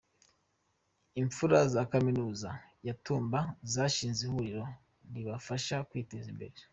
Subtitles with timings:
[1.21, 2.49] Imfura zakaminuza
[2.87, 3.39] ya tumba
[3.73, 4.65] zashinze ihuriro
[5.13, 6.57] ribafasha kwiteza imbere